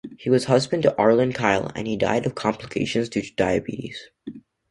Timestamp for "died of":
1.95-2.33